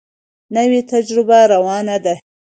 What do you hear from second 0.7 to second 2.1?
تجربه روانه